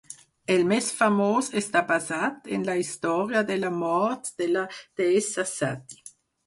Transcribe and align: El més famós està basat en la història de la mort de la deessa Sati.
El 0.53 0.61
més 0.69 0.87
famós 1.01 1.49
està 1.61 1.83
basat 1.91 2.49
en 2.57 2.65
la 2.71 2.79
història 2.85 3.47
de 3.53 3.59
la 3.63 3.73
mort 3.85 4.35
de 4.43 4.53
la 4.57 4.69
deessa 5.03 5.49
Sati. 5.57 6.07